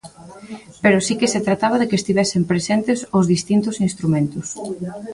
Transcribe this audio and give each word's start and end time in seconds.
Pero 0.83 0.97
si 1.07 1.13
que 1.19 1.31
se 1.33 1.43
trataba 1.47 1.79
de 1.79 1.87
que 1.89 1.99
estivesen 2.01 2.43
presentes 2.51 2.99
os 3.17 3.25
distintos 3.33 3.75
instrumentos. 3.87 4.47